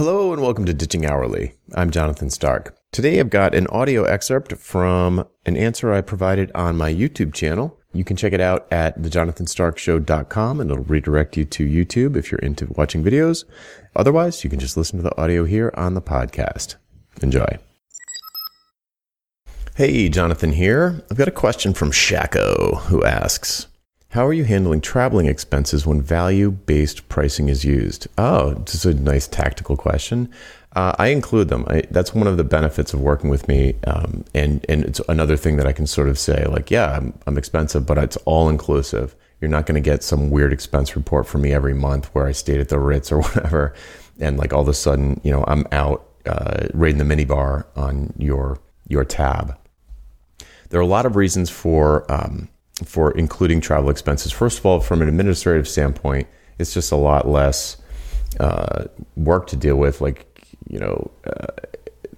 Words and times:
Hello 0.00 0.32
and 0.32 0.40
welcome 0.40 0.64
to 0.64 0.72
Ditching 0.72 1.04
Hourly. 1.04 1.52
I'm 1.74 1.90
Jonathan 1.90 2.30
Stark. 2.30 2.74
Today 2.90 3.20
I've 3.20 3.28
got 3.28 3.54
an 3.54 3.66
audio 3.66 4.04
excerpt 4.04 4.56
from 4.56 5.28
an 5.44 5.58
answer 5.58 5.92
I 5.92 6.00
provided 6.00 6.50
on 6.54 6.78
my 6.78 6.90
YouTube 6.90 7.34
channel. 7.34 7.78
You 7.92 8.02
can 8.02 8.16
check 8.16 8.32
it 8.32 8.40
out 8.40 8.66
at 8.72 8.98
thejonathanstarkshow.com 8.98 10.58
and 10.58 10.70
it'll 10.70 10.84
redirect 10.84 11.36
you 11.36 11.44
to 11.44 11.66
YouTube 11.66 12.16
if 12.16 12.32
you're 12.32 12.38
into 12.38 12.72
watching 12.74 13.04
videos. 13.04 13.44
Otherwise, 13.94 14.42
you 14.42 14.48
can 14.48 14.58
just 14.58 14.74
listen 14.74 14.96
to 14.96 15.02
the 15.02 15.20
audio 15.20 15.44
here 15.44 15.70
on 15.74 15.92
the 15.92 16.00
podcast. 16.00 16.76
Enjoy. 17.20 17.58
Hey, 19.76 20.08
Jonathan 20.08 20.52
here. 20.52 21.04
I've 21.10 21.18
got 21.18 21.28
a 21.28 21.30
question 21.30 21.74
from 21.74 21.92
Shako 21.92 22.76
who 22.86 23.04
asks, 23.04 23.66
how 24.10 24.26
are 24.26 24.32
you 24.32 24.42
handling 24.42 24.80
traveling 24.80 25.26
expenses 25.26 25.86
when 25.86 26.02
value 26.02 26.50
based 26.50 27.08
pricing 27.08 27.48
is 27.48 27.64
used? 27.64 28.08
Oh, 28.18 28.54
just 28.64 28.84
a 28.84 28.92
nice 28.92 29.28
tactical 29.28 29.76
question. 29.76 30.28
Uh, 30.74 30.94
I 30.98 31.08
include 31.08 31.48
them. 31.48 31.64
I, 31.68 31.84
that's 31.92 32.12
one 32.12 32.26
of 32.26 32.36
the 32.36 32.44
benefits 32.44 32.92
of 32.92 33.00
working 33.00 33.30
with 33.30 33.46
me, 33.46 33.76
um, 33.86 34.24
and 34.34 34.64
and 34.68 34.84
it's 34.84 35.00
another 35.08 35.36
thing 35.36 35.56
that 35.56 35.66
I 35.66 35.72
can 35.72 35.86
sort 35.86 36.08
of 36.08 36.18
say 36.18 36.44
like, 36.46 36.72
yeah, 36.72 36.96
I'm, 36.96 37.16
I'm 37.26 37.38
expensive, 37.38 37.86
but 37.86 37.98
it's 37.98 38.16
all 38.18 38.48
inclusive. 38.48 39.14
You're 39.40 39.50
not 39.50 39.66
going 39.66 39.80
to 39.80 39.90
get 39.90 40.02
some 40.02 40.30
weird 40.30 40.52
expense 40.52 40.96
report 40.96 41.26
from 41.26 41.42
me 41.42 41.52
every 41.52 41.74
month 41.74 42.06
where 42.06 42.26
I 42.26 42.32
stayed 42.32 42.60
at 42.60 42.68
the 42.68 42.80
Ritz 42.80 43.12
or 43.12 43.20
whatever, 43.22 43.74
and 44.18 44.38
like 44.38 44.52
all 44.52 44.62
of 44.62 44.68
a 44.68 44.74
sudden, 44.74 45.20
you 45.22 45.30
know, 45.30 45.44
I'm 45.46 45.66
out 45.70 46.08
uh, 46.26 46.66
raiding 46.74 46.98
the 46.98 47.14
minibar 47.14 47.64
on 47.76 48.12
your 48.18 48.58
your 48.88 49.04
tab. 49.04 49.56
There 50.70 50.80
are 50.80 50.82
a 50.82 50.86
lot 50.86 51.06
of 51.06 51.14
reasons 51.14 51.48
for 51.48 52.10
um, 52.10 52.48
for 52.84 53.12
including 53.12 53.60
travel 53.60 53.90
expenses. 53.90 54.32
First 54.32 54.58
of 54.58 54.66
all, 54.66 54.80
from 54.80 55.02
an 55.02 55.08
administrative 55.08 55.68
standpoint, 55.68 56.28
it's 56.58 56.74
just 56.74 56.92
a 56.92 56.96
lot 56.96 57.28
less 57.28 57.76
uh, 58.38 58.84
work 59.16 59.46
to 59.48 59.56
deal 59.56 59.76
with. 59.76 60.00
Like, 60.00 60.26
you 60.68 60.78
know, 60.78 61.10
uh, 61.26 61.46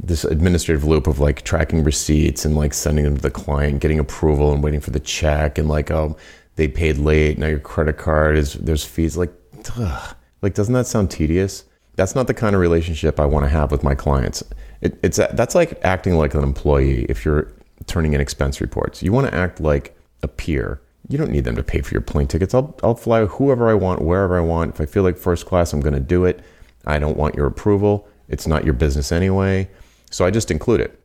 this 0.00 0.24
administrative 0.24 0.84
loop 0.84 1.06
of 1.06 1.18
like 1.18 1.42
tracking 1.42 1.84
receipts 1.84 2.44
and 2.44 2.56
like 2.56 2.72
sending 2.72 3.04
them 3.04 3.16
to 3.16 3.22
the 3.22 3.30
client, 3.30 3.80
getting 3.80 3.98
approval 3.98 4.52
and 4.52 4.62
waiting 4.62 4.80
for 4.80 4.90
the 4.90 5.00
check, 5.00 5.58
and 5.58 5.68
like, 5.68 5.90
oh, 5.90 6.16
they 6.56 6.68
paid 6.68 6.98
late. 6.98 7.38
Now 7.38 7.48
your 7.48 7.58
credit 7.58 7.98
card 7.98 8.36
is 8.36 8.54
there's 8.54 8.84
fees. 8.84 9.16
Like, 9.16 9.32
ugh. 9.76 10.16
like 10.42 10.54
doesn't 10.54 10.74
that 10.74 10.86
sound 10.86 11.10
tedious? 11.10 11.64
That's 11.96 12.14
not 12.14 12.28
the 12.28 12.34
kind 12.34 12.54
of 12.54 12.60
relationship 12.60 13.18
I 13.18 13.26
want 13.26 13.44
to 13.44 13.48
have 13.48 13.72
with 13.72 13.82
my 13.82 13.94
clients. 13.94 14.42
It, 14.80 14.98
it's 15.02 15.16
that's 15.16 15.54
like 15.54 15.80
acting 15.84 16.14
like 16.14 16.34
an 16.34 16.44
employee 16.44 17.04
if 17.08 17.24
you're 17.24 17.52
turning 17.86 18.12
in 18.12 18.20
expense 18.20 18.60
reports. 18.60 19.02
You 19.02 19.12
want 19.12 19.26
to 19.26 19.34
act 19.34 19.60
like 19.60 19.97
a 20.22 20.28
peer. 20.28 20.80
You 21.08 21.16
don't 21.16 21.30
need 21.30 21.44
them 21.44 21.56
to 21.56 21.62
pay 21.62 21.80
for 21.80 21.94
your 21.94 22.02
plane 22.02 22.26
tickets. 22.26 22.54
I'll, 22.54 22.76
I'll 22.82 22.94
fly 22.94 23.24
whoever 23.24 23.68
I 23.70 23.74
want, 23.74 24.02
wherever 24.02 24.36
I 24.36 24.42
want. 24.42 24.74
If 24.74 24.80
I 24.80 24.86
feel 24.86 25.02
like 25.02 25.16
first 25.16 25.46
class, 25.46 25.72
I'm 25.72 25.80
going 25.80 25.94
to 25.94 26.00
do 26.00 26.24
it. 26.24 26.44
I 26.86 26.98
don't 26.98 27.16
want 27.16 27.34
your 27.34 27.46
approval. 27.46 28.08
It's 28.28 28.46
not 28.46 28.64
your 28.64 28.74
business 28.74 29.12
anyway. 29.12 29.70
So 30.10 30.24
I 30.24 30.30
just 30.30 30.50
include 30.50 30.80
it. 30.80 31.00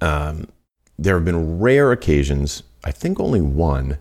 Um, 0.00 0.48
there 0.98 1.14
have 1.14 1.24
been 1.24 1.58
rare 1.58 1.92
occasions, 1.92 2.62
I 2.84 2.92
think 2.92 3.20
only 3.20 3.40
one, 3.40 3.98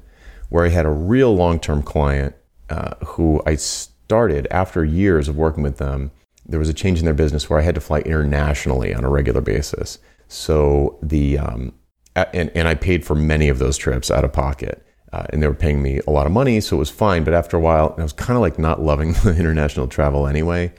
where 0.50 0.66
I 0.66 0.70
had 0.70 0.86
a 0.86 0.90
real 0.90 1.36
long 1.36 1.60
term 1.60 1.84
client 1.84 2.36
uh, 2.70 2.96
who 3.06 3.42
I 3.46 3.56
started 3.56 4.48
after 4.52 4.84
years 4.84 5.28
of 5.28 5.38
working 5.38 5.64
with 5.64 5.78
them. 5.78 6.12
There 6.46 6.60
was 6.60 6.70
a 6.70 6.74
change 6.74 7.00
in 7.00 7.06
their 7.06 7.14
business 7.14 7.50
where 7.50 7.60
I 7.60 7.64
had 7.64 7.76
to 7.76 7.82
fly 7.82 8.00
internationally 8.00 8.94
on 8.94 9.04
a 9.04 9.10
regular 9.10 9.42
basis. 9.42 10.00
So 10.28 10.98
the 11.02 11.38
um, 11.38 11.74
and, 12.16 12.52
and 12.56 12.68
I 12.68 12.76
paid 12.76 13.06
for 13.06 13.16
many 13.16 13.50
of 13.50 13.60
those 13.60 13.78
trips 13.78 14.12
out 14.12 14.24
of 14.24 14.34
pocket. 14.34 14.86
Uh, 15.14 15.26
and 15.32 15.44
they 15.44 15.48
were 15.48 15.54
paying 15.54 15.82
me 15.82 16.00
a 16.08 16.12
lot 16.12 16.26
of 16.26 16.32
money, 16.32 16.62
so 16.62 16.78
it 16.78 16.80
was 16.80 16.90
fine. 16.90 17.24
But 17.24 17.34
after 17.34 17.58
a 17.58 17.60
while, 17.60 17.96
I 17.98 18.04
was 18.04 18.14
kind 18.14 18.38
of 18.38 18.42
like 18.42 18.58
not 18.58 18.82
loving 18.82 19.14
the 19.24 19.36
international 19.36 19.88
travel 19.88 20.26
anyway. 20.26 20.74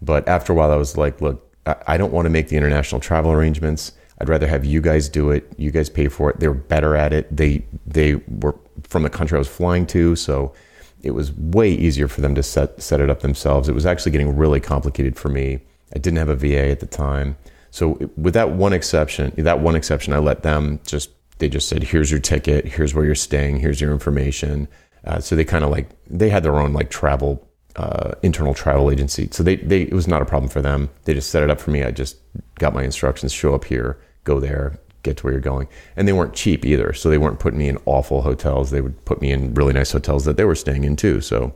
But 0.00 0.28
after 0.28 0.52
a 0.52 0.56
while, 0.56 0.70
I 0.70 0.76
was 0.76 0.96
like, 0.96 1.20
look, 1.20 1.50
I, 1.66 1.76
I 1.88 1.96
don't 1.96 2.12
want 2.12 2.26
to 2.26 2.30
make 2.30 2.48
the 2.48 2.56
international 2.56 3.00
travel 3.00 3.32
arrangements. 3.32 3.92
I'd 4.20 4.28
rather 4.28 4.46
have 4.46 4.64
you 4.64 4.80
guys 4.80 5.08
do 5.08 5.30
it. 5.30 5.52
You 5.56 5.70
guys 5.70 5.90
pay 5.90 6.08
for 6.08 6.30
it. 6.30 6.38
They 6.38 6.46
were 6.46 6.54
better 6.54 6.94
at 6.94 7.12
it. 7.12 7.34
They 7.34 7.64
they 7.86 8.16
were 8.28 8.54
from 8.84 9.02
the 9.02 9.10
country 9.10 9.36
I 9.36 9.40
was 9.40 9.48
flying 9.48 9.86
to, 9.86 10.14
so 10.14 10.54
it 11.02 11.10
was 11.10 11.32
way 11.32 11.70
easier 11.70 12.06
for 12.06 12.20
them 12.20 12.34
to 12.36 12.42
set 12.42 12.80
set 12.80 13.00
it 13.00 13.10
up 13.10 13.20
themselves. 13.20 13.68
It 13.68 13.74
was 13.74 13.86
actually 13.86 14.12
getting 14.12 14.36
really 14.36 14.60
complicated 14.60 15.16
for 15.16 15.30
me. 15.30 15.60
I 15.94 15.98
didn't 15.98 16.18
have 16.18 16.28
a 16.28 16.36
VA 16.36 16.70
at 16.70 16.80
the 16.80 16.86
time. 16.86 17.36
So 17.74 17.98
with 18.16 18.34
that 18.34 18.52
one 18.52 18.72
exception, 18.72 19.32
that 19.36 19.58
one 19.58 19.74
exception, 19.74 20.12
I 20.12 20.18
let 20.18 20.44
them 20.44 20.78
just 20.86 21.10
they 21.38 21.48
just 21.48 21.68
said, 21.68 21.82
"Here's 21.82 22.08
your 22.08 22.20
ticket. 22.20 22.64
Here's 22.66 22.94
where 22.94 23.04
you're 23.04 23.16
staying. 23.16 23.58
Here's 23.58 23.80
your 23.80 23.90
information." 23.90 24.68
Uh, 25.04 25.18
so 25.18 25.34
they 25.34 25.44
kind 25.44 25.64
of 25.64 25.70
like 25.70 25.88
they 26.08 26.28
had 26.28 26.44
their 26.44 26.54
own 26.54 26.72
like 26.72 26.88
travel 26.88 27.44
uh, 27.74 28.12
internal 28.22 28.54
travel 28.54 28.92
agency. 28.92 29.28
So 29.32 29.42
they 29.42 29.56
they 29.56 29.82
it 29.82 29.92
was 29.92 30.06
not 30.06 30.22
a 30.22 30.24
problem 30.24 30.48
for 30.48 30.62
them. 30.62 30.88
They 31.02 31.14
just 31.14 31.30
set 31.30 31.42
it 31.42 31.50
up 31.50 31.60
for 31.60 31.72
me. 31.72 31.82
I 31.82 31.90
just 31.90 32.16
got 32.60 32.74
my 32.74 32.84
instructions: 32.84 33.32
show 33.32 33.56
up 33.56 33.64
here, 33.64 33.98
go 34.22 34.38
there, 34.38 34.78
get 35.02 35.16
to 35.16 35.24
where 35.24 35.32
you're 35.32 35.40
going. 35.40 35.66
And 35.96 36.06
they 36.06 36.12
weren't 36.12 36.32
cheap 36.32 36.64
either. 36.64 36.92
So 36.92 37.10
they 37.10 37.18
weren't 37.18 37.40
putting 37.40 37.58
me 37.58 37.68
in 37.68 37.78
awful 37.86 38.22
hotels. 38.22 38.70
They 38.70 38.82
would 38.82 39.04
put 39.04 39.20
me 39.20 39.32
in 39.32 39.52
really 39.52 39.72
nice 39.72 39.90
hotels 39.90 40.26
that 40.26 40.36
they 40.36 40.44
were 40.44 40.54
staying 40.54 40.84
in 40.84 40.94
too. 40.94 41.20
So 41.20 41.52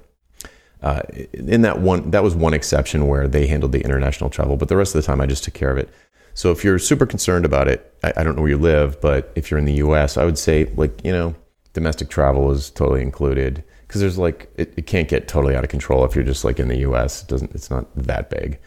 uh, 0.82 1.02
in 1.32 1.62
that 1.62 1.80
one, 1.80 2.10
that 2.10 2.22
was 2.22 2.34
one 2.34 2.54
exception 2.54 3.08
where 3.08 3.26
they 3.26 3.46
handled 3.46 3.72
the 3.72 3.80
international 3.80 4.30
travel, 4.30 4.56
but 4.56 4.68
the 4.68 4.76
rest 4.76 4.94
of 4.94 5.02
the 5.02 5.06
time 5.06 5.20
I 5.20 5.26
just 5.26 5.44
took 5.44 5.54
care 5.54 5.70
of 5.70 5.78
it. 5.78 5.88
So 6.34 6.52
if 6.52 6.62
you're 6.62 6.78
super 6.78 7.04
concerned 7.04 7.44
about 7.44 7.66
it, 7.66 7.92
I, 8.04 8.12
I 8.18 8.22
don't 8.22 8.36
know 8.36 8.42
where 8.42 8.50
you 8.50 8.58
live, 8.58 9.00
but 9.00 9.32
if 9.34 9.50
you're 9.50 9.58
in 9.58 9.64
the 9.64 9.74
US, 9.74 10.16
I 10.16 10.24
would 10.24 10.38
say, 10.38 10.70
like, 10.76 11.04
you 11.04 11.10
know, 11.10 11.34
domestic 11.72 12.08
travel 12.08 12.50
is 12.52 12.70
totally 12.70 13.02
included 13.02 13.64
because 13.86 14.00
there's 14.00 14.18
like, 14.18 14.48
it, 14.56 14.72
it, 14.76 14.86
can't 14.86 15.08
get 15.08 15.26
totally 15.26 15.56
out 15.56 15.64
of 15.64 15.70
control 15.70 16.04
if 16.04 16.14
you're 16.14 16.24
just 16.24 16.44
like 16.44 16.60
in 16.60 16.68
the 16.68 16.78
US. 16.78 17.22
It 17.22 17.28
doesn't, 17.28 17.54
it's 17.54 17.70
not 17.70 17.92
that 17.96 18.30
big. 18.30 18.60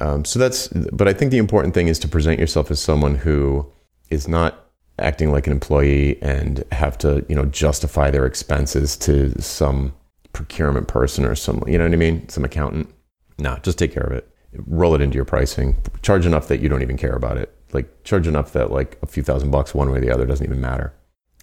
Um, 0.00 0.24
so 0.24 0.38
that's, 0.38 0.68
but 0.68 1.06
I 1.06 1.12
think 1.12 1.32
the 1.32 1.38
important 1.38 1.74
thing 1.74 1.88
is 1.88 1.98
to 2.00 2.08
present 2.08 2.40
yourself 2.40 2.70
as 2.70 2.80
someone 2.80 3.16
who 3.16 3.70
is 4.08 4.26
not 4.26 4.70
acting 4.98 5.32
like 5.32 5.46
an 5.46 5.52
employee 5.52 6.20
and 6.22 6.64
have 6.72 6.96
to, 6.98 7.26
you 7.28 7.34
know, 7.34 7.44
justify 7.44 8.10
their 8.10 8.24
expenses 8.24 8.96
to 8.98 9.40
some 9.42 9.92
procurement 10.32 10.88
person 10.88 11.24
or 11.24 11.34
some, 11.34 11.62
you 11.66 11.78
know 11.78 11.84
what 11.84 11.92
I 11.92 11.96
mean? 11.96 12.28
Some 12.28 12.44
accountant. 12.44 12.92
No, 13.38 13.58
just 13.62 13.78
take 13.78 13.92
care 13.92 14.04
of 14.04 14.12
it 14.12 14.32
roll 14.66 14.94
it 14.94 15.00
into 15.00 15.16
your 15.16 15.24
pricing. 15.24 15.76
Charge 16.02 16.26
enough 16.26 16.48
that 16.48 16.60
you 16.60 16.68
don't 16.68 16.82
even 16.82 16.96
care 16.96 17.14
about 17.14 17.36
it. 17.36 17.54
Like 17.72 18.04
charge 18.04 18.26
enough 18.26 18.52
that 18.52 18.70
like 18.70 18.98
a 19.02 19.06
few 19.06 19.22
thousand 19.22 19.50
bucks 19.50 19.74
one 19.74 19.90
way 19.90 19.98
or 19.98 20.00
the 20.00 20.10
other 20.10 20.26
doesn't 20.26 20.44
even 20.44 20.60
matter. 20.60 20.92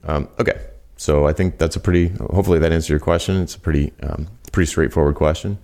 Um, 0.03 0.29
okay, 0.39 0.61
so 0.95 1.27
I 1.27 1.33
think 1.33 1.57
that's 1.57 1.75
a 1.75 1.79
pretty. 1.79 2.09
Hopefully 2.19 2.59
that 2.59 2.72
answers 2.72 2.89
your 2.89 3.00
question. 3.00 3.41
It's 3.41 3.55
a 3.55 3.59
pretty 3.59 3.91
um, 4.03 4.27
pretty 4.51 4.67
straightforward 4.67 5.16
question. 5.16 5.57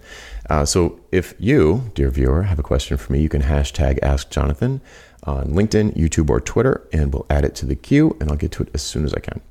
Uh, 0.49 0.65
so 0.65 0.99
if 1.11 1.35
you, 1.39 1.91
dear 1.93 2.09
viewer, 2.09 2.43
have 2.43 2.59
a 2.59 2.63
question 2.63 2.97
for 2.97 3.13
me, 3.13 3.21
you 3.21 3.29
can 3.29 3.43
hashtag 3.43 3.99
Ask 4.01 4.29
Jonathan 4.29 4.81
on 5.23 5.47
LinkedIn, 5.49 5.95
YouTube, 5.95 6.29
or 6.29 6.39
Twitter, 6.39 6.87
and 6.91 7.13
we'll 7.13 7.25
add 7.29 7.45
it 7.45 7.55
to 7.55 7.65
the 7.65 7.75
queue, 7.75 8.15
and 8.19 8.29
I'll 8.29 8.37
get 8.37 8.51
to 8.53 8.63
it 8.63 8.69
as 8.73 8.81
soon 8.81 9.05
as 9.05 9.13
I 9.13 9.19
can. 9.19 9.41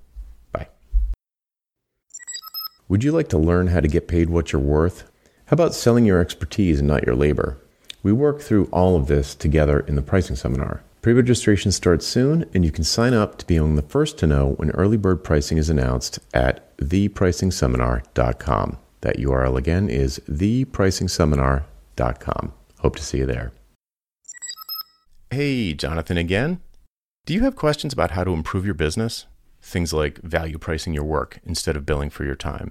Would 2.95 3.03
you 3.03 3.11
like 3.11 3.27
to 3.31 3.39
learn 3.39 3.67
how 3.67 3.81
to 3.81 3.89
get 3.89 4.07
paid 4.07 4.31
what 4.31 4.53
you're 4.53 4.63
worth? 4.63 5.11
How 5.47 5.55
about 5.55 5.75
selling 5.75 6.07
your 6.07 6.21
expertise 6.21 6.79
and 6.79 6.87
not 6.87 7.05
your 7.05 7.17
labor? 7.17 7.59
We 8.05 8.13
work 8.13 8.41
through 8.41 8.67
all 8.67 8.95
of 8.95 9.09
this 9.09 9.35
together 9.35 9.81
in 9.81 9.97
the 9.97 10.03
pricing 10.03 10.37
seminar. 10.37 10.85
Pre 11.03 11.13
registration 11.13 11.73
starts 11.73 12.07
soon, 12.07 12.49
and 12.55 12.65
you 12.65 12.71
can 12.71 12.85
sign 12.85 13.13
up 13.13 13.37
to 13.39 13.47
be 13.49 13.57
among 13.57 13.75
the 13.75 13.83
first 13.83 14.17
to 14.19 14.29
know 14.29 14.51
when 14.59 14.71
early 14.71 14.97
bird 14.97 15.25
pricing 15.25 15.59
is 15.59 15.69
announced 15.69 16.21
at 16.33 16.77
thepricingseminar.com. 16.77 18.77
That 19.01 19.19
URL 19.19 19.59
again 19.59 19.89
is 19.89 20.21
thepricingseminar.com. 20.31 22.53
Hope 22.79 22.95
to 22.95 23.03
see 23.03 23.19
you 23.19 23.27
there. 23.27 23.51
Hey, 25.31 25.75
Jonathan 25.75 26.17
again. 26.17 26.61
Do 27.27 27.35
you 27.35 27.41
have 27.41 27.57
questions 27.57 27.93
about 27.93 28.13
how 28.13 28.23
to 28.23 28.31
improve 28.31 28.65
your 28.65 28.75
business? 28.75 29.27
Things 29.61 29.93
like 29.93 30.19
value 30.19 30.59
pricing 30.59 30.95
your 30.95 31.03
work 31.03 31.41
instead 31.45 31.75
of 31.75 31.85
billing 31.85 32.11
for 32.11 32.23
your 32.23 32.37
time, 32.37 32.71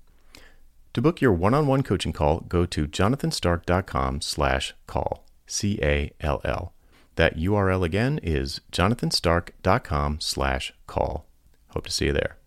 To 0.93 1.01
book 1.01 1.21
your 1.21 1.31
one-on-one 1.31 1.83
coaching 1.83 2.11
call, 2.11 2.41
go 2.41 2.65
to 2.65 2.85
jonathanstark.com 2.85 4.21
slash 4.21 4.73
call, 4.87 5.23
C 5.47 5.79
A 5.81 6.11
L 6.19 6.41
L. 6.43 6.73
That 7.15 7.37
URL 7.37 7.85
again 7.85 8.19
is 8.21 8.59
jonathanstark.com 8.71 10.19
slash 10.19 10.73
call. 10.87 11.25
Hope 11.69 11.85
to 11.85 11.91
see 11.91 12.05
you 12.07 12.13
there. 12.13 12.37